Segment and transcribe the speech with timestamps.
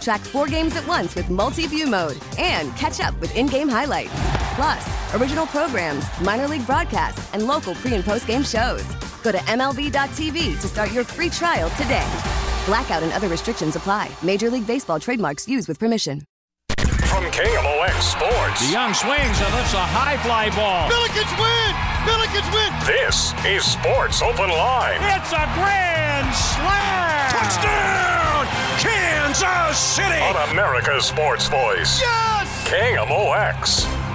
[0.00, 3.68] Track four games at once with multi view mode and catch up with in game
[3.68, 4.12] highlights.
[4.54, 8.84] Plus, original programs, minor league broadcasts, and local pre and post game shows.
[9.22, 12.06] Go to MLB.tv to start your free trial today.
[12.66, 14.10] Blackout and other restrictions apply.
[14.22, 16.22] Major League Baseball trademarks used with permission.
[17.08, 18.66] From KMOX Sports.
[18.66, 20.90] The young swings and lifts a high fly ball.
[20.90, 21.74] Billikens win!
[22.04, 22.70] Billikens win!
[22.86, 25.00] This is Sports Open Line.
[25.00, 27.30] It's a grand slam!
[27.32, 28.17] Touchdown!
[28.78, 30.20] Kansas City!
[30.22, 32.00] On America's Sports Voice.
[32.00, 32.68] Yes!
[32.68, 34.07] KMOX.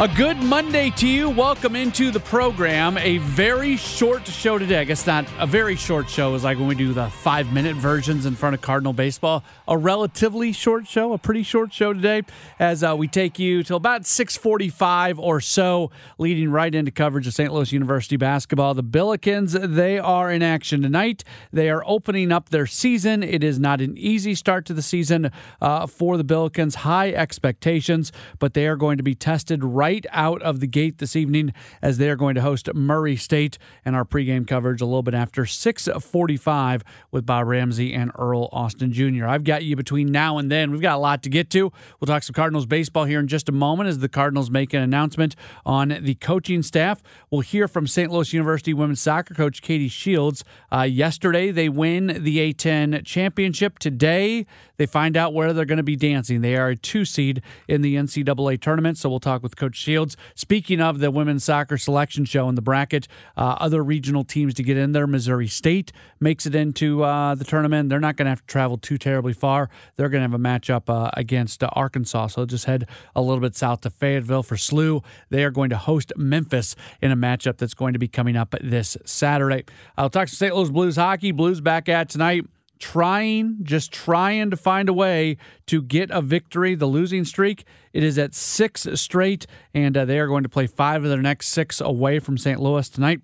[0.00, 1.28] A good Monday to you.
[1.28, 2.96] Welcome into the program.
[2.96, 4.78] A very short show today.
[4.78, 7.76] I guess not a very short show is like when we do the five minute
[7.76, 9.44] versions in front of Cardinal baseball.
[9.68, 12.22] A relatively short show, a pretty short show today,
[12.58, 16.90] as uh, we take you till about six forty five or so, leading right into
[16.90, 17.52] coverage of St.
[17.52, 18.72] Louis University basketball.
[18.72, 21.24] The Billikens they are in action tonight.
[21.52, 23.22] They are opening up their season.
[23.22, 26.76] It is not an easy start to the season uh, for the Billikens.
[26.76, 31.16] High expectations, but they are going to be tested right out of the gate this
[31.16, 31.52] evening
[31.82, 35.14] as they are going to host Murray State and our pregame coverage a little bit
[35.14, 39.26] after 6:45 with Bob Ramsey and Earl Austin Jr.
[39.26, 40.70] I've got you between now and then.
[40.70, 41.72] We've got a lot to get to.
[41.98, 44.82] We'll talk some Cardinals baseball here in just a moment as the Cardinals make an
[44.82, 47.02] announcement on the coaching staff.
[47.30, 48.10] We'll hear from St.
[48.10, 50.44] Louis University women's soccer coach Katie Shields.
[50.72, 53.78] Uh, yesterday they win the A10 championship.
[53.78, 54.46] Today
[54.80, 56.40] they find out where they're going to be dancing.
[56.40, 58.96] They are a two seed in the NCAA tournament.
[58.96, 60.16] So we'll talk with Coach Shields.
[60.34, 64.62] Speaking of the women's soccer selection show in the bracket, uh, other regional teams to
[64.62, 65.06] get in there.
[65.06, 67.90] Missouri State makes it into uh, the tournament.
[67.90, 69.68] They're not going to have to travel too terribly far.
[69.96, 72.28] They're going to have a matchup uh, against uh, Arkansas.
[72.28, 75.04] So just head a little bit south to Fayetteville for SLU.
[75.28, 78.54] They are going to host Memphis in a matchup that's going to be coming up
[78.62, 79.64] this Saturday.
[79.98, 80.56] I'll talk to St.
[80.56, 81.32] Louis Blues hockey.
[81.32, 82.46] Blues back at tonight
[82.80, 85.36] trying, just trying to find a way
[85.66, 86.74] to get a victory.
[86.74, 90.66] The losing streak, it is at six straight, and uh, they are going to play
[90.66, 92.60] five of their next six away from St.
[92.60, 93.20] Louis tonight.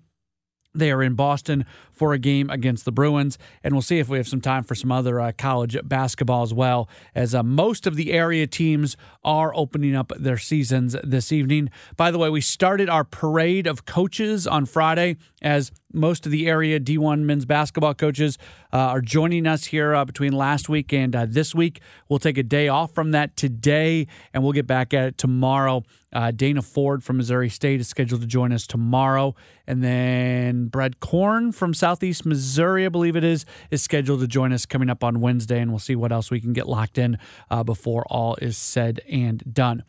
[0.73, 1.65] They are in Boston
[1.97, 4.75] for a game against the Bruins, and we'll see if we have some time for
[4.75, 6.87] some other uh, college basketball as well.
[7.15, 11.69] As uh, most of the area teams are opening up their seasons this evening.
[11.95, 16.47] By the way, we started our parade of coaches on Friday as most of the
[16.47, 18.37] area D1 men's basketball coaches
[18.73, 21.81] uh, are joining us here uh, between last week and uh, this week.
[22.09, 25.83] We'll take a day off from that today, and we'll get back at it tomorrow.
[26.13, 29.35] Uh, Dana Ford from Missouri State is scheduled to join us tomorrow.
[29.65, 34.51] And then Brad Korn from Southeast Missouri, I believe it is, is scheduled to join
[34.51, 35.61] us coming up on Wednesday.
[35.61, 37.17] And we'll see what else we can get locked in
[37.49, 39.85] uh, before all is said and done.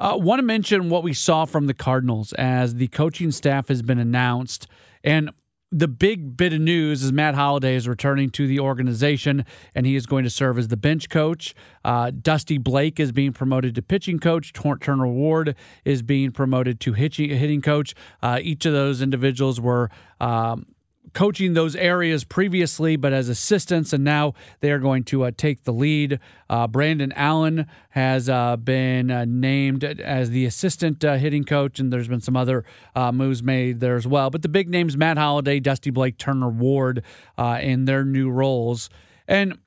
[0.00, 3.80] Uh, Want to mention what we saw from the Cardinals as the coaching staff has
[3.80, 4.66] been announced.
[5.04, 5.30] And
[5.70, 9.94] the big bit of news is Matt Holliday is returning to the organization, and he
[9.94, 11.54] is going to serve as the bench coach.
[11.84, 14.52] Uh, Dusty Blake is being promoted to pitching coach.
[14.52, 17.94] Turner Ward is being promoted to hitting coach.
[18.20, 19.90] Uh, each of those individuals were.
[20.20, 20.66] Um,
[21.12, 25.64] coaching those areas previously, but as assistants, and now they are going to uh, take
[25.64, 26.20] the lead.
[26.48, 31.92] Uh, Brandon Allen has uh, been uh, named as the assistant uh, hitting coach, and
[31.92, 32.64] there's been some other
[32.94, 34.30] uh, moves made there as well.
[34.30, 37.02] But the big names Matt Holliday, Dusty Blake, Turner Ward
[37.38, 38.90] in their new roles.
[39.28, 39.58] And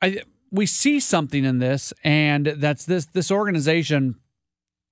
[0.00, 4.16] I, we see something in this, and that's this this organization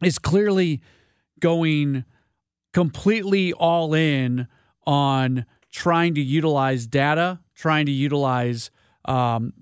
[0.03, 0.81] is clearly
[1.39, 2.05] going
[2.73, 4.47] completely all in
[4.87, 8.71] on trying to utilize data, trying to utilize
[9.05, 9.53] um,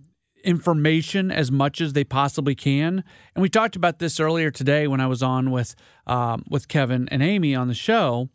[0.44, 3.04] information as much as they possibly can.
[3.34, 5.74] And we talked about this earlier today when I was on with
[6.06, 8.28] um, with Kevin and Amy on the show.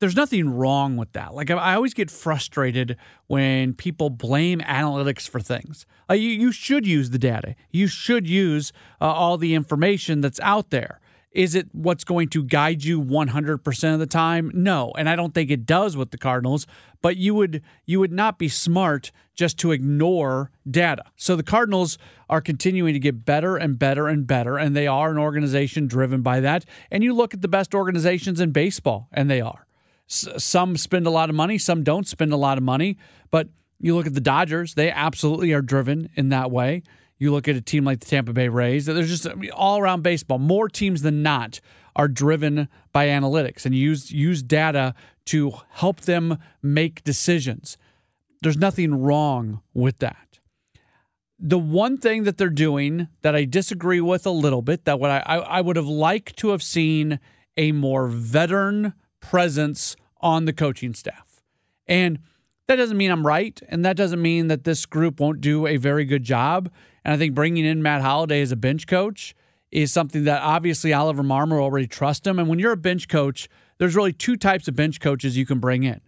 [0.00, 1.34] There's nothing wrong with that.
[1.34, 2.96] Like I always get frustrated
[3.26, 5.86] when people blame analytics for things.
[6.10, 7.54] You, you should use the data.
[7.70, 11.00] You should use uh, all the information that's out there.
[11.34, 14.52] Is it what's going to guide you 100% of the time?
[14.54, 16.66] No, and I don't think it does with the Cardinals,
[17.02, 21.04] but you would you would not be smart just to ignore data.
[21.16, 21.98] So the Cardinals
[22.30, 26.22] are continuing to get better and better and better and they are an organization driven
[26.22, 26.64] by that.
[26.90, 29.66] And you look at the best organizations in baseball and they are.
[30.08, 32.96] S- some spend a lot of money, some don't spend a lot of money,
[33.32, 33.48] but
[33.80, 36.84] you look at the Dodgers, they absolutely are driven in that way.
[37.18, 40.38] You look at a team like the Tampa Bay Rays, there's just all around baseball,
[40.38, 41.60] more teams than not
[41.96, 44.94] are driven by analytics and use use data
[45.26, 47.78] to help them make decisions.
[48.42, 50.40] There's nothing wrong with that.
[51.38, 55.10] The one thing that they're doing that I disagree with a little bit, that what
[55.10, 57.20] I, I would have liked to have seen
[57.56, 61.42] a more veteran presence on the coaching staff.
[61.86, 62.18] And
[62.66, 65.76] that doesn't mean I'm right, and that doesn't mean that this group won't do a
[65.76, 66.70] very good job.
[67.04, 69.34] And I think bringing in Matt Holliday as a bench coach
[69.70, 72.38] is something that obviously Oliver Marmol already trust him.
[72.38, 73.48] And when you're a bench coach,
[73.78, 76.00] there's really two types of bench coaches you can bring in.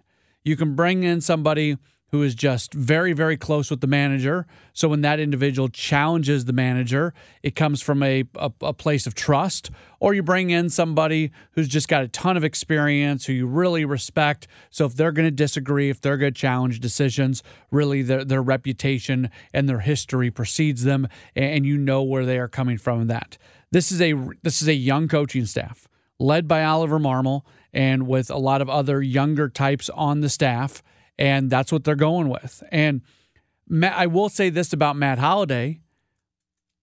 [0.44, 1.76] You can bring in somebody
[2.10, 4.46] who is just very, very close with the manager.
[4.72, 7.12] So when that individual challenges the manager,
[7.42, 9.70] it comes from a, a, a, place of trust.
[9.98, 13.84] Or you bring in somebody who's just got a ton of experience, who you really
[13.84, 14.46] respect.
[14.70, 18.42] So if they're going to disagree, if they're going to challenge decisions, really their, their
[18.42, 23.06] reputation and their history precedes them, and you know where they are coming from in
[23.08, 23.36] that.
[23.72, 25.88] This is a this is a young coaching staff
[26.18, 27.42] led by Oliver Marmol
[27.72, 30.82] and with a lot of other younger types on the staff
[31.18, 32.62] and that's what they're going with.
[32.70, 33.02] And
[33.68, 35.80] Matt, I will say this about Matt Holliday.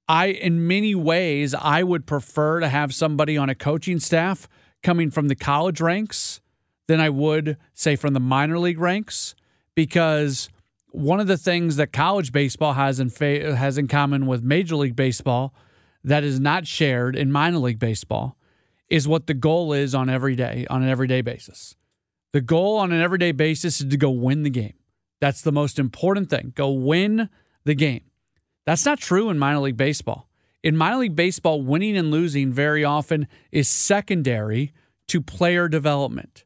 [0.07, 4.49] I, in many ways, I would prefer to have somebody on a coaching staff
[4.81, 6.41] coming from the college ranks
[6.87, 9.33] than I would say from the minor league ranks,
[9.75, 10.49] because
[10.87, 14.75] one of the things that college baseball has in fa- has in common with Major
[14.75, 15.53] League Baseball
[16.03, 18.37] that is not shared in minor league baseball
[18.89, 21.75] is what the goal is on every day on an everyday basis.
[22.33, 24.73] The goal on an everyday basis is to go win the game.
[25.21, 26.51] That's the most important thing.
[26.55, 27.29] Go win
[27.63, 28.01] the game.
[28.65, 30.27] That's not true in minor league baseball.
[30.63, 34.73] In minor league baseball, winning and losing very often is secondary
[35.07, 36.43] to player development.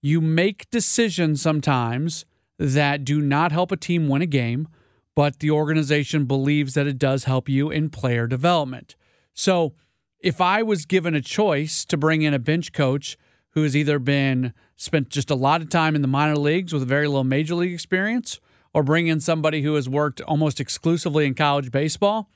[0.00, 2.24] You make decisions sometimes
[2.58, 4.68] that do not help a team win a game,
[5.16, 8.94] but the organization believes that it does help you in player development.
[9.32, 9.74] So,
[10.20, 13.18] if I was given a choice to bring in a bench coach
[13.50, 14.54] who has either been
[14.84, 17.72] spent just a lot of time in the minor leagues with very little major league
[17.72, 18.38] experience,
[18.74, 22.28] or bring in somebody who has worked almost exclusively in college baseball.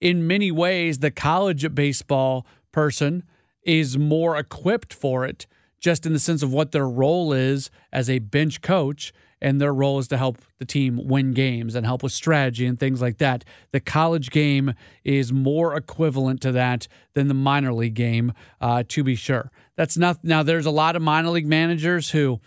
[0.00, 3.22] In many ways, the college baseball person
[3.62, 5.46] is more equipped for it,
[5.78, 9.12] just in the sense of what their role is as a bench coach.
[9.40, 12.78] And their role is to help the team win games and help with strategy and
[12.78, 13.44] things like that.
[13.72, 19.02] The college game is more equivalent to that than the minor league game, uh, to
[19.02, 19.50] be sure.
[19.76, 20.42] That's not now.
[20.42, 22.40] There's a lot of minor league managers who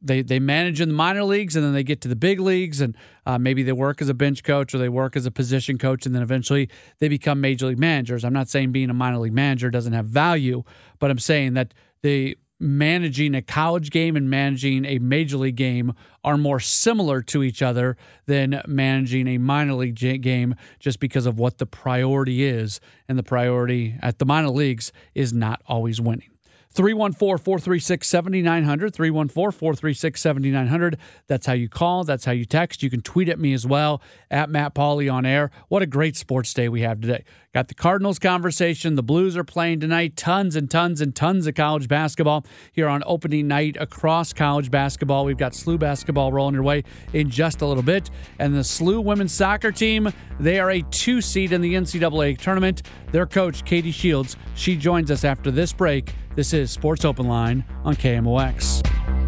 [0.00, 2.80] they they manage in the minor leagues and then they get to the big leagues
[2.80, 2.96] and
[3.26, 6.06] uh, maybe they work as a bench coach or they work as a position coach
[6.06, 8.24] and then eventually they become major league managers.
[8.24, 10.62] I'm not saying being a minor league manager doesn't have value,
[10.98, 15.92] but I'm saying that the managing a college game and managing a major league game
[16.24, 17.96] are more similar to each other
[18.26, 23.22] than managing a minor league game just because of what the priority is and the
[23.22, 26.30] priority at the minor leagues is not always winning
[26.78, 28.94] 314 436 7900.
[28.94, 30.96] 314 436 7900.
[31.26, 32.04] That's how you call.
[32.04, 32.84] That's how you text.
[32.84, 35.50] You can tweet at me as well at Matt Pauley on air.
[35.66, 37.24] What a great sports day we have today.
[37.54, 38.94] Got the Cardinals conversation.
[38.94, 40.16] The Blues are playing tonight.
[40.16, 45.24] Tons and tons and tons of college basketball here on opening night across college basketball.
[45.24, 48.10] We've got SLU basketball rolling your way in just a little bit.
[48.38, 52.82] And the SLU women's soccer team, they are a two seed in the NCAA tournament.
[53.12, 56.12] Their coach, Katie Shields, she joins us after this break.
[56.34, 59.27] This is Sports Open Line on KMOX.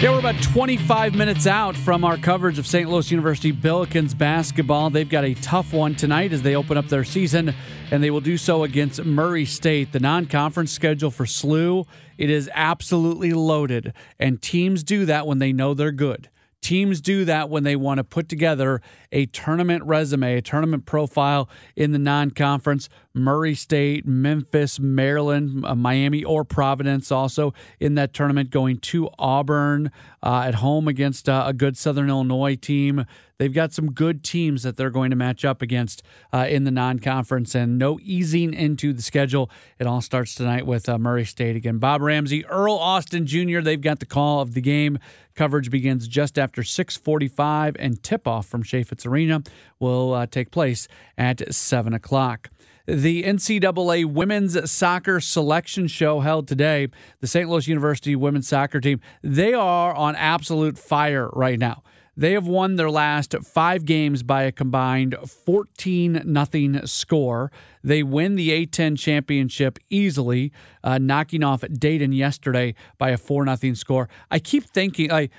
[0.00, 2.88] Yeah, we're about 25 minutes out from our coverage of St.
[2.88, 4.90] Louis University Billikens basketball.
[4.90, 7.52] They've got a tough one tonight as they open up their season,
[7.90, 9.90] and they will do so against Murray State.
[9.90, 11.84] The non conference schedule for SLU,
[12.16, 16.28] it is absolutely loaded, and teams do that when they know they're good.
[16.60, 21.48] Teams do that when they want to put together a tournament resume, a tournament profile
[21.74, 22.88] in the non conference.
[23.18, 29.90] Murray State, Memphis, Maryland, uh, Miami, or Providence also in that tournament, going to Auburn
[30.22, 33.04] uh, at home against uh, a good Southern Illinois team.
[33.38, 36.72] They've got some good teams that they're going to match up against uh, in the
[36.72, 39.48] non conference, and no easing into the schedule.
[39.78, 41.78] It all starts tonight with uh, Murray State again.
[41.78, 44.98] Bob Ramsey, Earl Austin Jr., they've got the call of the game.
[45.36, 49.42] Coverage begins just after 6:45, and tip-off from Chaifetz Arena
[49.78, 52.50] will uh, take place at 7 o'clock.
[52.88, 56.88] The NCAA Women's Soccer Selection Show held today.
[57.20, 57.46] The St.
[57.46, 61.82] Louis University women's soccer team, they are on absolute fire right now.
[62.16, 67.52] They have won their last five games by a combined 14 nothing score.
[67.84, 70.50] They win the A10 championship easily,
[70.82, 74.08] uh, knocking off Dayton yesterday by a 4 nothing score.
[74.30, 75.30] I keep thinking, like,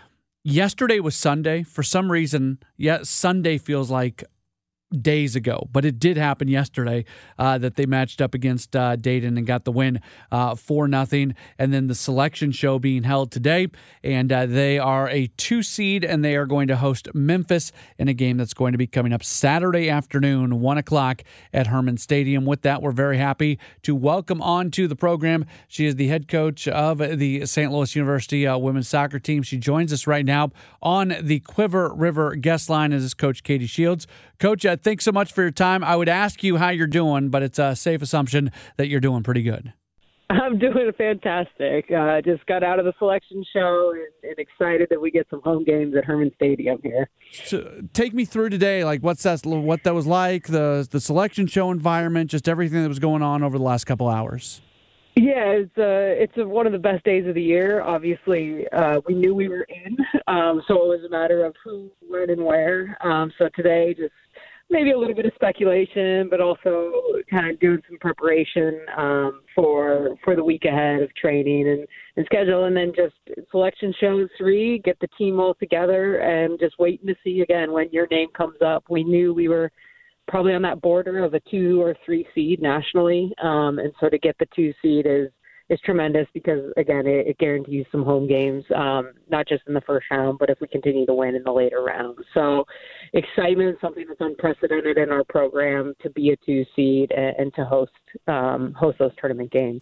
[0.44, 1.64] yesterday was Sunday.
[1.64, 4.24] For some reason, yeah, Sunday feels like
[4.92, 7.06] days ago, but it did happen yesterday
[7.38, 11.36] uh, that they matched up against uh, Dayton and got the win uh, for nothing.
[11.58, 13.68] And then the selection show being held today,
[14.04, 18.08] and uh, they are a two seed, and they are going to host Memphis in
[18.08, 22.46] a game that's going to be coming up Saturday afternoon, one o'clock at Hermann Stadium.
[22.46, 25.46] With that, we're very happy to welcome on to the program.
[25.68, 27.72] She is the head coach of the St.
[27.72, 29.44] Louis University uh, women's soccer team.
[29.44, 34.08] She joins us right now on the Quiver River guest line as Coach Katie Shields.
[34.40, 35.84] Coach, uh, thanks so much for your time.
[35.84, 39.22] I would ask you how you're doing, but it's a safe assumption that you're doing
[39.22, 39.74] pretty good.
[40.30, 41.92] I'm doing fantastic.
[41.92, 45.42] Uh, just got out of the selection show and, and, excited that we get some
[45.42, 47.10] home games at Hermann Stadium here.
[47.34, 51.48] So, take me through today, like what's that, what that was like, the the selection
[51.48, 54.62] show environment, just everything that was going on over the last couple hours.
[55.16, 57.82] Yeah, it's uh, it's a, one of the best days of the year.
[57.82, 61.92] Obviously, uh, we knew we were in, um, so it was a matter of who,
[62.08, 62.98] when, and where.
[63.02, 64.14] Um, so today, just
[64.70, 66.92] maybe a little bit of speculation, but also
[67.30, 72.26] kind of doing some preparation um, for for the week ahead of training and, and
[72.26, 73.16] schedule, and then just
[73.52, 77.90] selection shows three, get the team all together, and just waiting to see again when
[77.92, 78.84] your name comes up.
[78.90, 79.72] We knew we were
[80.28, 84.20] probably on that border of a two or three seed nationally, um, and so to
[84.20, 85.30] get the two seed is
[85.70, 89.82] is tremendous because again it, it guarantees some home games, um, not just in the
[89.82, 92.20] first round, but if we continue to win in the later rounds.
[92.34, 92.66] So
[93.14, 97.66] excitement, something that's unprecedented in our program to be a two seed and, and to
[97.66, 97.92] host
[98.28, 99.82] um, host those tournament games.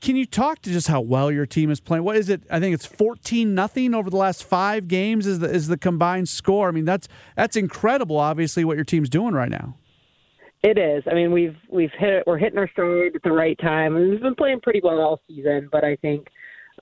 [0.00, 2.02] Can you talk to just how well your team is playing?
[2.02, 2.42] What is it?
[2.50, 5.28] I think it's fourteen nothing over the last five games.
[5.28, 6.66] Is the is the combined score?
[6.66, 8.16] I mean, that's that's incredible.
[8.16, 9.76] Obviously, what your team's doing right now.
[10.62, 11.02] It is.
[11.10, 12.24] I mean, we've we've hit it.
[12.26, 13.94] We're hitting our stride at the right time.
[13.94, 16.28] we've been playing pretty well all season, but I think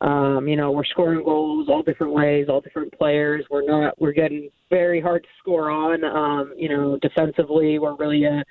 [0.02, 3.44] um, you know we're scoring goals all different ways, all different players.
[3.50, 3.99] We're not.
[3.99, 6.04] We're getting very hard to score on.
[6.04, 8.44] Um, you know, defensively, we're really a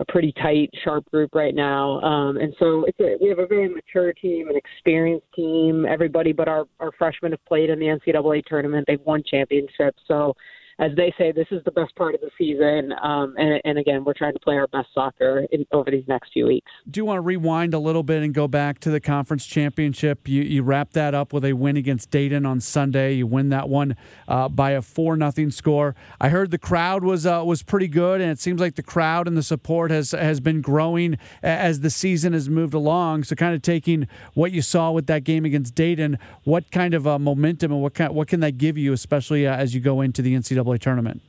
[0.00, 2.00] a pretty tight, sharp group right now.
[2.00, 5.86] Um, and so it's a, we have a very mature team, an experienced team.
[5.86, 8.86] Everybody but our, our freshmen have played in the NCAA tournament.
[8.88, 10.02] They've won championships.
[10.08, 10.34] So
[10.78, 12.92] as they say, this is the best part of the season.
[13.02, 16.32] Um, and, and, again, we're trying to play our best soccer in, over these next
[16.32, 16.70] few weeks.
[16.90, 20.26] Do you want to rewind a little bit and go back to the conference championship?
[20.26, 23.14] You, you wrap that up with a win against Dayton on Sunday.
[23.14, 25.94] You win that one uh, by a four nothing score.
[26.20, 29.28] I heard the crowd was uh, was pretty good, and it seems like the crowd
[29.28, 33.24] and the support has has been growing as the season has moved along.
[33.24, 37.06] So, kind of taking what you saw with that game against Dayton, what kind of
[37.06, 40.00] uh, momentum and what kind, what can that give you, especially uh, as you go
[40.00, 41.22] into the NCAA NCAA tournament?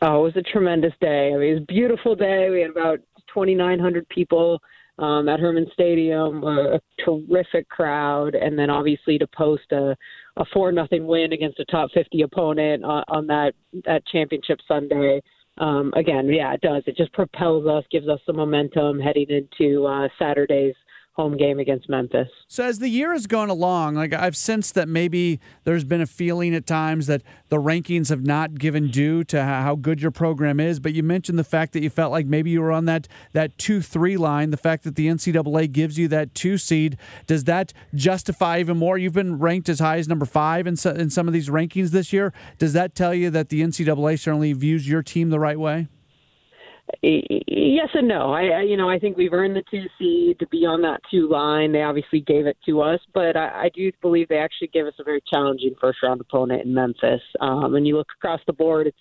[0.00, 1.32] Oh, it was a tremendous day.
[1.34, 2.48] I mean, it was a beautiful day.
[2.50, 3.00] We had about
[3.34, 4.60] 2,900 people
[4.98, 9.96] um, at Hermann Stadium, a, terrific crowd, and then obviously to post a
[10.36, 13.54] a four nothing win against a top 50 opponent on, on that
[13.84, 15.20] that championship Sunday.
[15.58, 16.84] Um, again, yeah, it does.
[16.86, 20.76] It just propels us, gives us some momentum heading into uh, Saturday's
[21.18, 22.28] home game against Memphis.
[22.46, 26.06] So as the year has gone along, like I've sensed that maybe there's been a
[26.06, 30.60] feeling at times that the rankings have not given due to how good your program
[30.60, 30.78] is.
[30.78, 33.58] But you mentioned the fact that you felt like maybe you were on that that
[33.58, 34.50] two three line.
[34.50, 36.96] The fact that the NCAA gives you that two seed
[37.26, 38.96] does that justify even more?
[38.96, 41.90] You've been ranked as high as number five in, so, in some of these rankings
[41.90, 42.32] this year.
[42.58, 45.88] Does that tell you that the NCAA certainly views your team the right way?
[47.02, 48.32] Yes and no.
[48.32, 51.28] I, you know, I think we've earned the two seed to be on that two
[51.28, 51.72] line.
[51.72, 54.94] They obviously gave it to us, but I, I do believe they actually gave us
[54.98, 57.20] a very challenging first round opponent in Memphis.
[57.40, 58.96] Um, and you look across the board, it's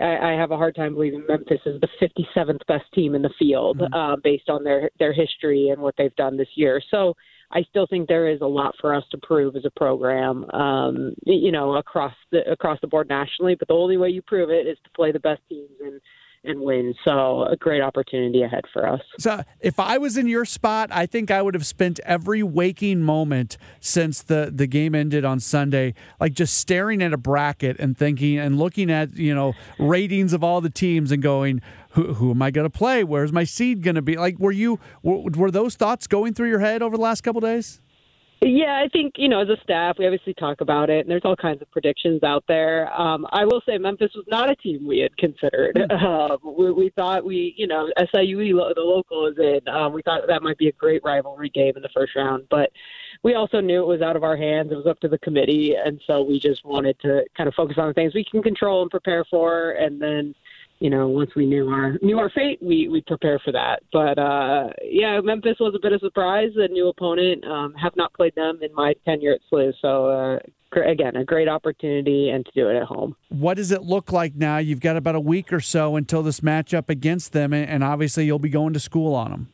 [0.00, 1.88] I, I have a hard time believing Memphis is the
[2.36, 3.92] 57th best team in the field mm-hmm.
[3.92, 6.80] uh, based on their their history and what they've done this year.
[6.90, 7.14] So
[7.50, 11.14] I still think there is a lot for us to prove as a program, um,
[11.26, 13.54] you know, across the across the board nationally.
[13.54, 16.00] But the only way you prove it is to play the best teams and
[16.44, 16.94] and win.
[17.04, 19.00] So a great opportunity ahead for us.
[19.18, 23.02] So if I was in your spot, I think I would have spent every waking
[23.02, 27.96] moment since the the game ended on Sunday, like just staring at a bracket and
[27.96, 31.60] thinking and looking at you know ratings of all the teams and going.
[31.90, 33.04] Who, who am I going to play?
[33.04, 34.16] Where's my seed going to be?
[34.16, 37.42] Like, were you were, were those thoughts going through your head over the last couple
[37.42, 37.81] days?
[38.44, 41.22] Yeah, I think you know, as a staff, we obviously talk about it, and there's
[41.24, 42.92] all kinds of predictions out there.
[43.00, 45.78] Um, I will say Memphis was not a team we had considered.
[45.92, 49.68] Uh, we, we thought we, you know, SIUE, the local, is in.
[49.68, 52.70] Um, we thought that might be a great rivalry game in the first round, but
[53.22, 54.72] we also knew it was out of our hands.
[54.72, 57.76] It was up to the committee, and so we just wanted to kind of focus
[57.78, 60.34] on the things we can control and prepare for, and then
[60.82, 63.84] you know, once we knew our knew our fate, we we prepare for that.
[63.92, 66.50] But uh, yeah, Memphis was a bit of a surprise.
[66.56, 67.44] A new opponent.
[67.44, 71.46] Um, have not played them in my tenure at SLU, so uh, again, a great
[71.46, 73.14] opportunity and to do it at home.
[73.28, 74.58] What does it look like now?
[74.58, 78.40] You've got about a week or so until this matchup against them, and obviously you'll
[78.40, 79.48] be going to school on them.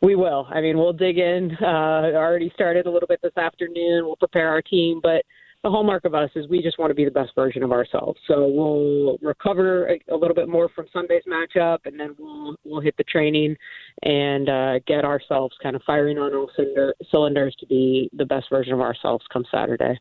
[0.00, 0.46] We will.
[0.48, 1.56] I mean, we'll dig in.
[1.60, 1.66] Uh,
[2.14, 4.04] already started a little bit this afternoon.
[4.04, 5.24] We'll prepare our team, but
[5.62, 8.18] the hallmark of us is we just want to be the best version of ourselves.
[8.26, 12.80] So we'll recover a, a little bit more from Sunday's matchup, and then we'll we'll
[12.80, 13.56] hit the training
[14.02, 18.48] and uh, get ourselves kind of firing on all cylinder, cylinders to be the best
[18.50, 19.98] version of ourselves come Saturday.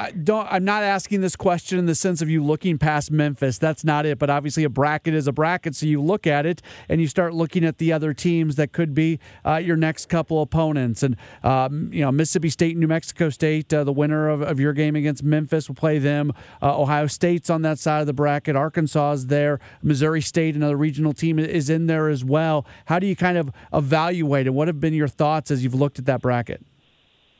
[0.00, 0.50] I don't.
[0.50, 3.58] I'm not asking this question in the sense of you looking past Memphis.
[3.58, 4.18] That's not it.
[4.18, 5.76] But obviously, a bracket is a bracket.
[5.76, 8.94] So you look at it and you start looking at the other teams that could
[8.94, 11.02] be uh, your next couple opponents.
[11.02, 14.72] And um, you know, Mississippi State, New Mexico State, uh, the winner of, of, your
[14.72, 16.32] game against Memphis will play them.
[16.62, 18.56] Uh, Ohio State's on that side of the bracket.
[18.56, 19.60] Arkansas is there.
[19.82, 22.64] Missouri State, another regional team, is in there as well.
[22.86, 24.50] How do you kind of evaluate it?
[24.50, 26.64] What have been your thoughts as you've looked at that bracket?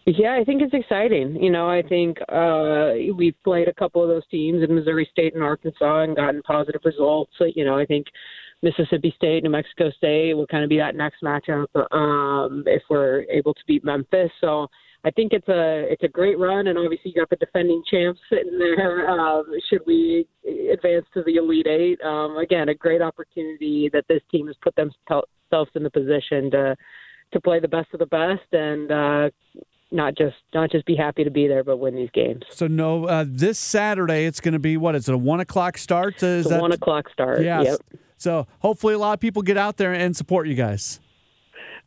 [0.06, 1.36] Yeah, I think it's exciting.
[1.42, 5.34] You know, I think uh, we've played a couple of those teams in Missouri State
[5.34, 7.32] and Arkansas and gotten positive results.
[7.38, 8.06] So, you know, I think
[8.62, 13.22] Mississippi State, New Mexico State will kind of be that next matchup um, if we're
[13.30, 14.30] able to beat Memphis.
[14.40, 14.68] So
[15.04, 18.20] I think it's a it's a great run, and obviously you got the defending champs
[18.28, 19.08] sitting there.
[19.08, 20.26] Um, should we
[20.72, 22.00] advance to the Elite Eight?
[22.02, 26.76] Um, again, a great opportunity that this team has put themselves in the position to
[27.32, 29.30] to play the best of the best and uh,
[29.90, 32.44] not just not just be happy to be there, but win these games.
[32.50, 35.78] So no, uh, this Saturday it's going to be what is it a one o'clock
[35.78, 36.22] start?
[36.22, 37.42] Is that one o'clock start?
[37.42, 37.62] Yeah.
[37.62, 37.80] Yep.
[38.16, 41.00] So hopefully a lot of people get out there and support you guys.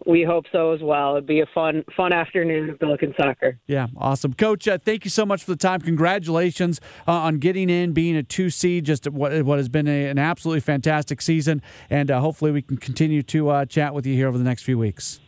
[0.06, 1.14] We hope so as well.
[1.14, 3.60] It'd be a fun fun afternoon of Billiken soccer.
[3.68, 4.68] Yeah, awesome, Coach.
[4.68, 5.80] Uh, thank you so much for the time.
[5.80, 8.86] Congratulations uh, on getting in, being a two seed.
[8.86, 12.78] Just what what has been a, an absolutely fantastic season, and uh, hopefully we can
[12.78, 15.22] continue to uh, chat with you here over the next few weeks.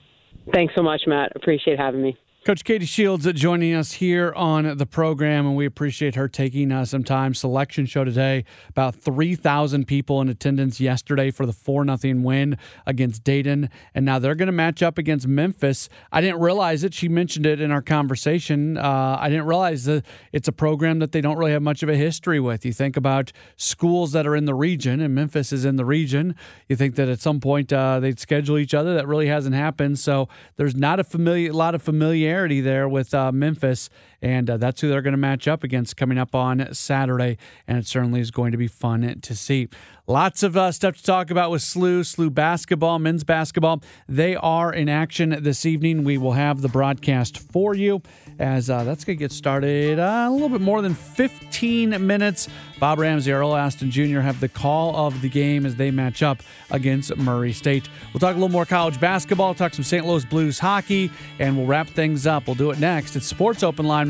[0.51, 1.31] Thanks so much, Matt.
[1.35, 2.17] Appreciate having me.
[2.45, 6.85] Coach Katie Shields joining us here on the program, and we appreciate her taking uh,
[6.85, 7.33] some time.
[7.33, 8.45] Selection show today.
[8.69, 13.71] About 3,000 people in attendance yesterday for the 4 0 win against Dayton.
[13.95, 15.89] And now they're going to match up against Memphis.
[16.11, 16.93] I didn't realize it.
[16.93, 18.77] She mentioned it in our conversation.
[18.77, 21.89] Uh, I didn't realize that it's a program that they don't really have much of
[21.89, 22.63] a history with.
[22.63, 26.35] You think about schools that are in the region, and Memphis is in the region.
[26.69, 28.93] You think that at some point uh, they'd schedule each other.
[28.93, 29.97] That really hasn't happened.
[29.97, 33.89] So there's not a familiar, lot of familiarity there with uh, Memphis,
[34.25, 37.37] and uh, that's who they're going to match up against coming up on Saturday.
[37.67, 39.69] And it certainly is going to be fun to see.
[40.07, 43.81] Lots of uh, stuff to talk about with SLU, SLU basketball, men's basketball.
[44.07, 46.03] They are in action this evening.
[46.03, 48.01] We will have the broadcast for you
[48.37, 52.47] as uh, that's going to get started uh, a little bit more than 15 minutes.
[52.79, 54.19] Bob Ramsey, Earl Austin Jr.
[54.19, 57.89] have the call of the game as they match up against Murray State.
[58.13, 60.05] We'll talk a little more college basketball, talk some St.
[60.05, 61.09] Louis Blues hockey,
[61.39, 62.47] and we'll wrap things up.
[62.47, 63.15] We'll do it next.
[63.15, 64.09] It's Sports Open Line.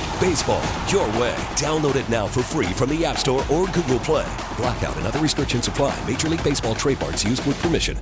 [0.21, 1.33] Baseball, your way.
[1.57, 4.31] Download it now for free from the App Store or Google Play.
[4.55, 5.97] Blackout and other restrictions apply.
[6.07, 7.97] Major League Baseball trademarks used with permission.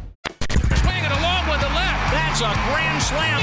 [0.52, 2.12] Swing it along with the left.
[2.12, 3.40] That's a grand slam.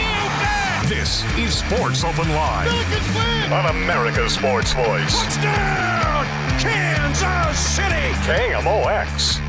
[0.91, 2.69] This is Sports Open Line
[3.51, 5.23] on America's Sports Voice.
[5.23, 6.27] Touchdown,
[6.61, 8.13] Kansas City.
[8.29, 9.46] KMOX.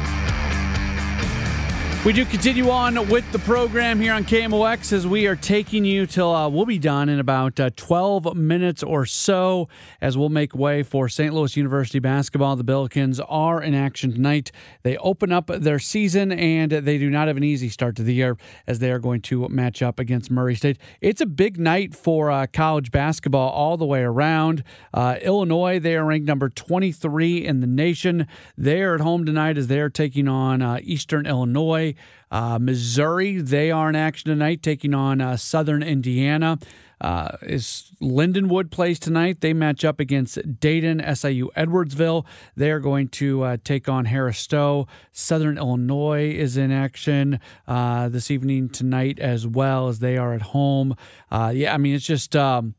[2.05, 6.05] We do continue on with the program here on KMOX as we are taking you
[6.05, 9.67] till uh, we'll be done in about uh, 12 minutes or so
[9.99, 11.33] as we'll make way for St.
[11.33, 12.55] Louis University basketball.
[12.55, 14.53] The Billikens are in action tonight.
[14.83, 18.13] They open up their season and they do not have an easy start to the
[18.13, 20.77] year as they are going to match up against Murray State.
[21.01, 24.63] It's a big night for uh, college basketball all the way around.
[24.93, 28.27] Uh, Illinois, they are ranked number 23 in the nation.
[28.57, 31.95] They are at home tonight as they are taking on uh, Eastern Illinois.
[32.31, 36.57] Uh, Missouri, they are in action tonight, taking on uh, Southern Indiana.
[36.99, 39.41] Uh, is Lindenwood plays tonight.
[39.41, 42.25] They match up against Dayton, SIU Edwardsville.
[42.55, 44.87] They're going to uh, take on Harris Stowe.
[45.11, 50.41] Southern Illinois is in action uh, this evening tonight as well as they are at
[50.41, 50.95] home.
[51.29, 52.35] Uh, yeah, I mean, it's just.
[52.35, 52.73] Um,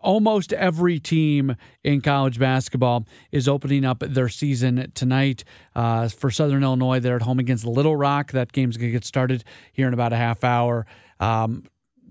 [0.00, 5.44] almost every team in college basketball is opening up their season tonight.
[5.74, 8.32] Uh, for Southern Illinois, they're at home against Little Rock.
[8.32, 10.86] That game's going to get started here in about a half hour.
[11.18, 11.64] Um,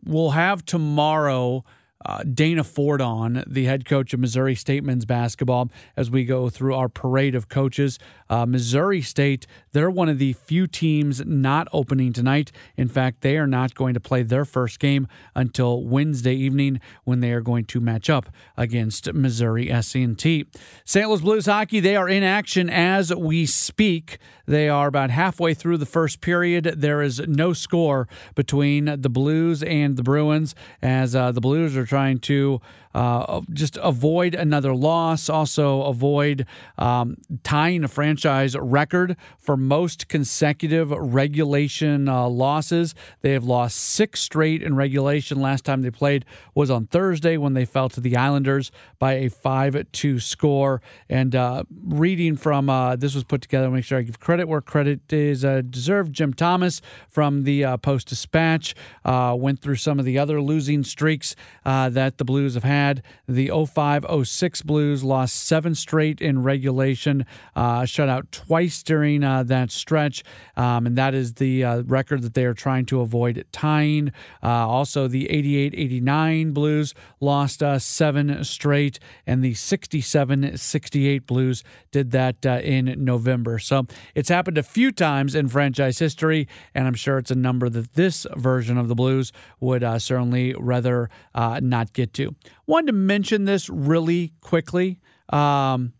[0.05, 1.63] we'll have tomorrow
[2.05, 6.49] uh, Dana Ford on, the head coach of Missouri State men's basketball, as we go
[6.49, 7.99] through our parade of coaches.
[8.29, 12.51] Uh, Missouri State, they're one of the few teams not opening tonight.
[12.77, 17.19] In fact, they are not going to play their first game until Wednesday evening when
[17.19, 20.45] they are going to match up against Missouri S&T.
[20.85, 21.09] St.
[21.09, 24.17] Louis Blues hockey, they are in action as we speak.
[24.45, 26.65] They are about halfway through the first period.
[26.77, 31.85] There is no score between the Blues and the Bruins as uh, the Blues are
[31.85, 32.59] trying to
[32.93, 36.45] uh, just avoid another loss, also avoid
[36.77, 42.95] um, tying a franchise record for most consecutive regulation uh, losses.
[43.21, 45.39] They have lost six straight in regulation.
[45.39, 46.25] Last time they played
[46.55, 50.81] was on Thursday when they fell to the Islanders by a 5 2 score.
[51.07, 54.61] And uh, reading from uh, this was put together, make sure I give credit where
[54.61, 56.13] credit is uh, deserved.
[56.13, 58.73] Jim Thomas from the Post Dispatch
[59.05, 62.78] went through some of the other losing streaks that the Blues have had
[63.27, 69.43] The 05 06 Blues lost seven straight in regulation, uh, shut out twice during uh,
[69.43, 70.23] that stretch.
[70.57, 74.11] Um, and that is the uh, record that they are trying to avoid tying.
[74.41, 81.63] Uh, also, the 88 89 Blues lost uh, seven straight, and the 67 68 Blues
[81.91, 83.59] did that uh, in November.
[83.59, 87.69] So it's happened a few times in franchise history, and I'm sure it's a number
[87.69, 92.35] that this version of the Blues would certainly rather not get to.
[92.69, 94.99] Wanted to mention this really quickly.
[95.29, 95.93] Um,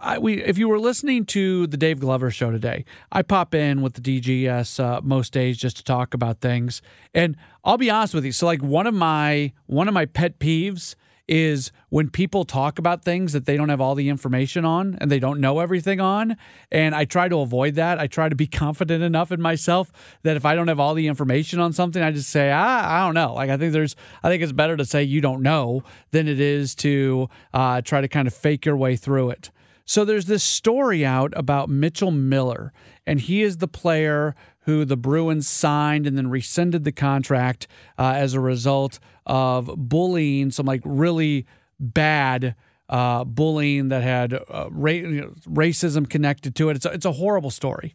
[0.00, 3.82] I, we, if you were listening to the Dave Glover show today, I pop in
[3.82, 6.80] with the DGS uh, most days just to talk about things.
[7.12, 8.32] And I'll be honest with you.
[8.32, 10.94] So, like one of my one of my pet peeves
[11.26, 15.10] is when people talk about things that they don't have all the information on and
[15.10, 16.36] they don't know everything on.
[16.70, 17.98] And I try to avoid that.
[17.98, 19.90] I try to be confident enough in myself
[20.22, 23.06] that if I don't have all the information on something, I just say, ah, I
[23.06, 23.34] don't know.
[23.34, 26.40] Like, I think there's, I think it's better to say you don't know than it
[26.40, 29.50] is to uh, try to kind of fake your way through it.
[29.84, 32.72] So there's this story out about Mitchell Miller,
[33.06, 37.66] and he is the player who the Bruins signed and then rescinded the contract
[37.98, 41.46] uh, as a result of bullying, some like really
[41.78, 42.54] bad
[42.88, 46.76] uh, bullying that had uh, ra- racism connected to it.
[46.76, 47.94] It's a, it's a horrible story.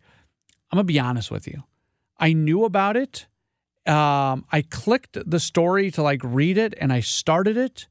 [0.71, 1.63] I'm gonna be honest with you.
[2.19, 3.25] I knew about it.
[3.87, 7.87] Um, I clicked the story to like read it, and I started it,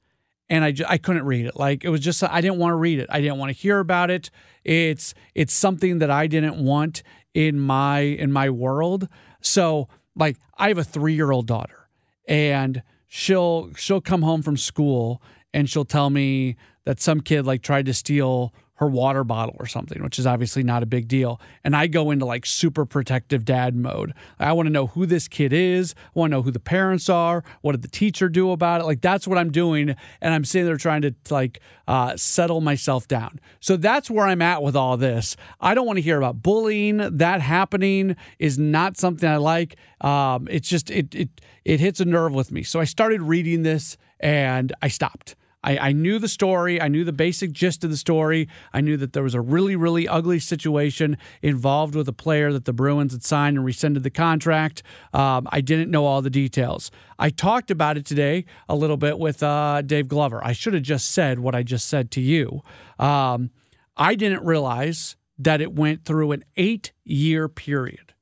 [0.50, 1.56] and I I couldn't read it.
[1.56, 3.06] Like it was just I didn't want to read it.
[3.10, 4.30] I didn't want to hear about it.
[4.64, 7.02] It's it's something that I didn't want
[7.34, 9.08] in my in my world.
[9.40, 11.88] So like I have a 3-year-old daughter
[12.26, 17.62] and she'll she'll come home from school and she'll tell me that some kid like
[17.62, 21.40] tried to steal her water bottle or something, which is obviously not a big deal.
[21.64, 24.14] And I go into like super protective dad mode.
[24.38, 25.96] I want to know who this kid is.
[25.98, 27.42] I want to know who the parents are.
[27.60, 28.84] What did the teacher do about it?
[28.84, 29.96] Like that's what I'm doing.
[30.20, 33.40] And I'm sitting there trying to like uh, settle myself down.
[33.58, 35.36] So that's where I'm at with all this.
[35.60, 36.98] I don't want to hear about bullying.
[36.98, 39.76] That happening is not something I like.
[40.00, 42.62] Um, it's just, it, it, it hits a nerve with me.
[42.62, 45.34] So I started reading this and I stopped.
[45.64, 46.80] I, I, knew the story.
[46.80, 48.48] I knew the basic gist of the story.
[48.72, 52.64] I knew that there was a really, really ugly situation involved with a player that
[52.64, 54.82] the Bruins had signed and rescinded the contract.
[55.12, 56.90] Um, I didn't know all the details.
[57.18, 60.40] I talked about it today a little bit with uh, Dave Glover.
[60.44, 62.62] I should have just said what I just said to you.
[62.98, 63.50] Um,
[63.96, 68.14] I didn't realize that it went through an eight year period.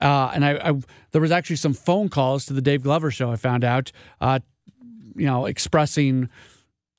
[0.00, 0.72] Uh, and I, I,
[1.12, 3.30] there was actually some phone calls to the Dave Glover show.
[3.30, 4.40] I found out, uh,
[5.14, 6.28] you know, expressing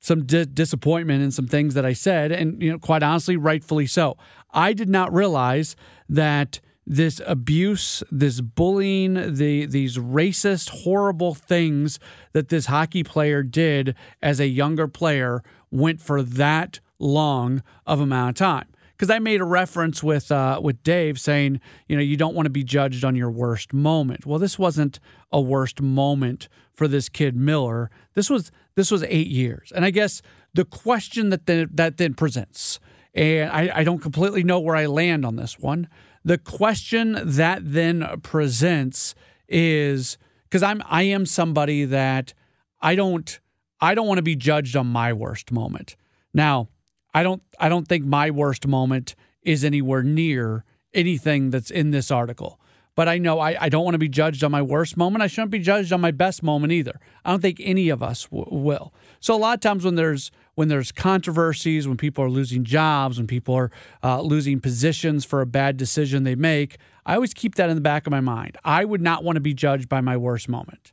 [0.04, 3.86] some di- disappointment in some things that I said, and you know, quite honestly, rightfully
[3.86, 4.18] so.
[4.50, 5.76] I did not realize
[6.10, 11.98] that this abuse, this bullying, the these racist, horrible things
[12.34, 18.28] that this hockey player did as a younger player went for that long of amount
[18.28, 18.66] of time.
[19.04, 22.46] Because I made a reference with uh, with Dave saying, you know, you don't want
[22.46, 24.24] to be judged on your worst moment.
[24.24, 24.98] Well, this wasn't
[25.30, 27.90] a worst moment for this kid Miller.
[28.14, 30.22] This was this was eight years, and I guess
[30.54, 32.80] the question that then, that then presents,
[33.12, 35.86] and I, I don't completely know where I land on this one.
[36.24, 39.14] The question that then presents
[39.50, 42.32] is because I'm I am somebody that
[42.80, 43.38] I don't
[43.82, 45.94] I don't want to be judged on my worst moment.
[46.32, 46.70] Now,
[47.14, 52.10] I don't I don't think my worst moment is anywhere near anything that's in this
[52.10, 52.60] article.
[52.96, 55.22] But I know I, I don't want to be judged on my worst moment.
[55.22, 57.00] I shouldn't be judged on my best moment either.
[57.24, 58.94] I don't think any of us w- will.
[59.18, 63.18] So a lot of times when there's when there's controversies, when people are losing jobs,
[63.18, 63.70] when people are
[64.04, 67.80] uh, losing positions for a bad decision they make, I always keep that in the
[67.80, 68.56] back of my mind.
[68.64, 70.92] I would not want to be judged by my worst moment.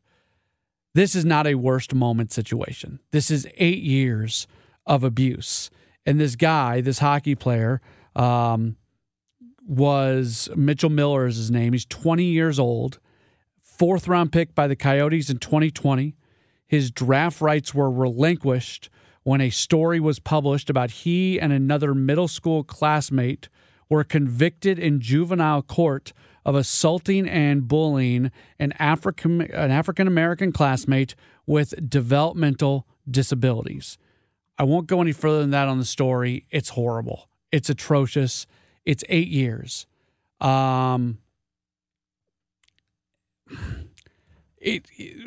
[0.95, 2.99] This is not a worst moment situation.
[3.11, 4.47] This is eight years
[4.87, 5.69] of abuse.
[6.05, 7.81] And this guy, this hockey player,
[8.15, 8.75] um,
[9.65, 11.73] was Mitchell Miller is his name.
[11.73, 12.99] He's 20 years old,
[13.61, 16.15] fourth round pick by the Coyotes in 2020.
[16.67, 18.89] His draft rights were relinquished
[19.23, 23.49] when a story was published about he and another middle school classmate
[23.89, 26.13] were convicted in juvenile court
[26.45, 31.13] of assaulting and bullying an African an African American classmate
[31.45, 33.97] with developmental disabilities.
[34.61, 36.45] I won't go any further than that on the story.
[36.51, 37.27] It's horrible.
[37.51, 38.45] It's atrocious.
[38.85, 39.87] It's eight years.
[40.39, 41.17] Um,
[44.59, 44.85] it,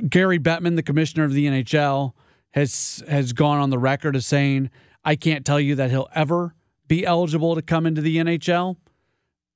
[0.08, 2.12] Gary Bettman, the commissioner of the NHL,
[2.52, 4.70] has has gone on the record as saying,
[5.04, 6.54] "I can't tell you that he'll ever
[6.86, 8.76] be eligible to come into the NHL."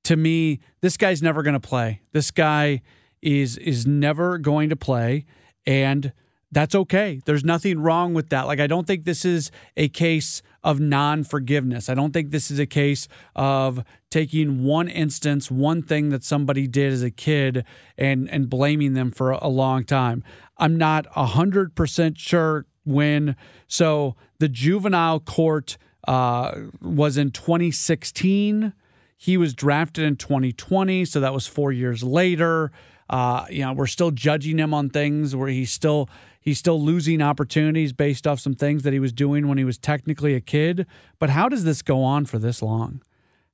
[0.03, 2.01] To me, this guy's never going to play.
[2.11, 2.81] This guy
[3.21, 5.25] is is never going to play,
[5.65, 6.11] and
[6.51, 7.21] that's okay.
[7.25, 8.47] There's nothing wrong with that.
[8.47, 11.89] Like, I don't think this is a case of non forgiveness.
[11.89, 16.67] I don't think this is a case of taking one instance, one thing that somebody
[16.67, 17.65] did as a kid
[17.97, 20.23] and, and blaming them for a long time.
[20.57, 23.35] I'm not 100% sure when.
[23.67, 28.73] So, the juvenile court uh, was in 2016.
[29.17, 31.05] He was drafted in 2020.
[31.05, 32.71] So, that was four years later.
[33.09, 36.09] Uh, you know, we're still judging him on things where he's still
[36.49, 39.77] He's still losing opportunities based off some things that he was doing when he was
[39.77, 40.87] technically a kid.
[41.19, 43.03] But how does this go on for this long?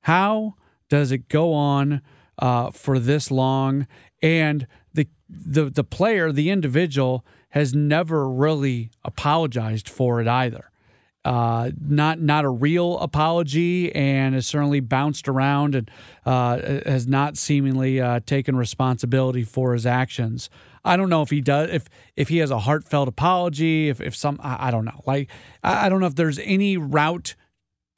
[0.00, 0.54] How
[0.88, 2.00] does it go on
[2.38, 3.86] uh, for this long?
[4.22, 10.70] And the the the player, the individual, has never really apologized for it either.
[11.22, 15.90] Uh, not not a real apology, and has certainly bounced around and
[16.24, 20.48] uh, has not seemingly uh, taken responsibility for his actions.
[20.86, 23.88] I don't know if he does if if he has a heartfelt apology.
[23.88, 25.02] If if some I, I don't know.
[25.06, 25.30] Like
[25.62, 27.34] I, I, don't know if there's any route,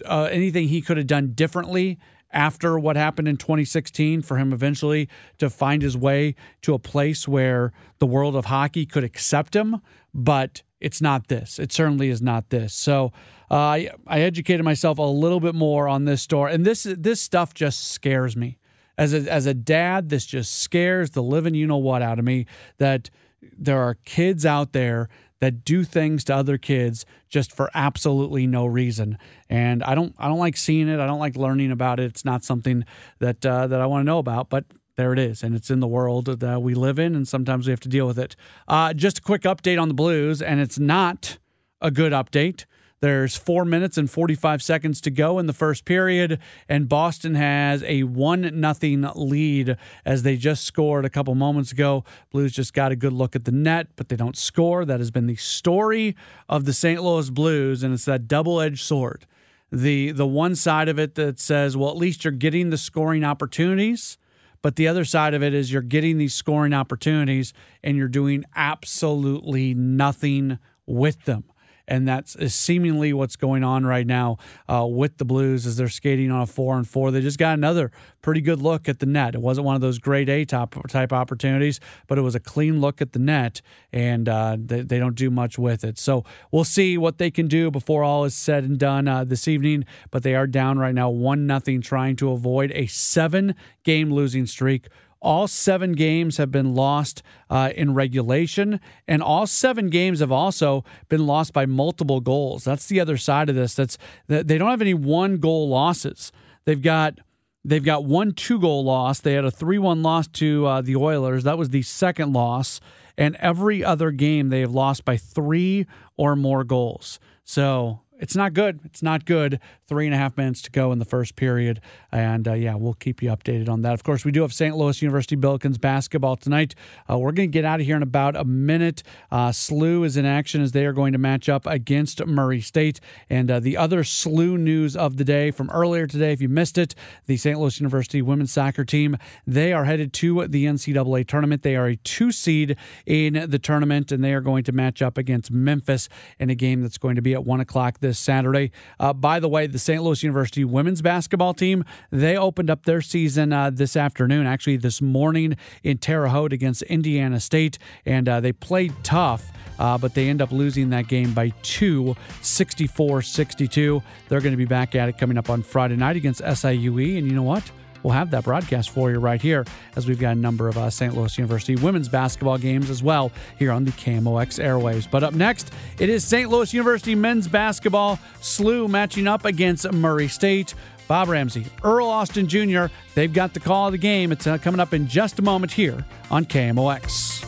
[0.04, 1.98] uh, anything he could have done differently
[2.30, 7.26] after what happened in 2016 for him eventually to find his way to a place
[7.26, 9.80] where the world of hockey could accept him.
[10.12, 11.58] But it's not this.
[11.58, 12.74] It certainly is not this.
[12.74, 13.12] So
[13.50, 17.20] uh, I, I educated myself a little bit more on this story, and this this
[17.20, 18.58] stuff just scares me.
[18.98, 22.24] As a, as a dad, this just scares the living you know what out of
[22.24, 22.44] me.
[22.76, 23.08] That
[23.56, 25.08] there are kids out there
[25.40, 29.16] that do things to other kids just for absolutely no reason.
[29.48, 31.00] And I don't I don't like seeing it.
[31.00, 32.06] I don't like learning about it.
[32.06, 32.84] It's not something
[33.20, 34.50] that uh, that I want to know about.
[34.50, 34.64] But
[34.96, 37.70] there it is, and it's in the world that we live in, and sometimes we
[37.70, 38.34] have to deal with it.
[38.66, 41.38] Uh, just a quick update on the Blues, and it's not
[41.80, 42.64] a good update.
[43.00, 47.84] There's four minutes and 45 seconds to go in the first period, and Boston has
[47.84, 52.02] a 1 nothing lead as they just scored a couple moments ago.
[52.32, 54.84] Blues just got a good look at the net, but they don't score.
[54.84, 56.16] That has been the story
[56.48, 57.00] of the St.
[57.00, 59.26] Louis Blues, and it's that double edged sword.
[59.70, 63.24] The, the one side of it that says, well, at least you're getting the scoring
[63.24, 64.18] opportunities
[64.60, 67.52] but the other side of it is you're getting these scoring opportunities
[67.84, 71.44] and you're doing absolutely nothing with them
[71.88, 74.36] and that's seemingly what's going on right now
[74.68, 77.10] uh, with the Blues as they're skating on a four and four.
[77.10, 77.90] They just got another
[78.22, 79.34] pretty good look at the net.
[79.34, 82.80] It wasn't one of those grade A top type opportunities, but it was a clean
[82.80, 85.98] look at the net, and uh, they, they, don't do much with it.
[85.98, 89.48] So we'll see what they can do before all is said and done uh, this
[89.48, 89.84] evening.
[90.10, 94.44] But they are down right now, one nothing, trying to avoid a seven game losing
[94.44, 94.88] streak
[95.20, 100.84] all seven games have been lost uh, in regulation, and all seven games have also
[101.08, 102.64] been lost by multiple goals.
[102.64, 103.74] That's the other side of this.
[103.74, 106.32] That's they don't have any one goal losses.
[106.64, 107.18] They've got
[107.64, 109.20] They've got one two goal loss.
[109.20, 111.44] They had a 3 1 loss to uh, the Oilers.
[111.44, 112.80] That was the second loss.
[113.18, 117.18] And every other game, they have lost by three or more goals.
[117.44, 118.80] So it's not good.
[118.84, 119.60] It's not good.
[119.88, 121.80] Three and a half minutes to go in the first period.
[122.12, 123.94] And uh, yeah, we'll keep you updated on that.
[123.94, 124.76] Of course, we do have St.
[124.76, 126.74] Louis University Billikens basketball tonight.
[127.08, 129.02] Uh, we're going to get out of here in about a minute.
[129.30, 133.00] Uh, SLU is in action as they are going to match up against Murray State.
[133.30, 136.76] And uh, the other SLU news of the day from earlier today, if you missed
[136.76, 136.94] it,
[137.26, 137.58] the St.
[137.58, 141.62] Louis University women's soccer team, they are headed to the NCAA tournament.
[141.62, 145.16] They are a two seed in the tournament, and they are going to match up
[145.16, 148.70] against Memphis in a game that's going to be at 1 o'clock this Saturday.
[149.00, 150.02] Uh, by the way, the St.
[150.02, 155.00] Louis University women's basketball team, they opened up their season uh, this afternoon, actually this
[155.00, 159.52] morning in Terre Haute against Indiana State, and uh, they played tough.
[159.78, 164.02] Uh, but they end up losing that game by two, 64 62.
[164.28, 167.16] They're going to be back at it coming up on Friday night against SIUE.
[167.16, 167.70] And you know what?
[168.02, 169.64] We'll have that broadcast for you right here
[169.96, 171.16] as we've got a number of uh, St.
[171.16, 175.10] Louis University women's basketball games as well here on the KMOX airwaves.
[175.10, 176.48] But up next, it is St.
[176.50, 180.74] Louis University men's basketball SLU matching up against Murray State.
[181.08, 184.30] Bob Ramsey, Earl Austin Jr., they've got the call of the game.
[184.30, 187.47] It's uh, coming up in just a moment here on KMOX.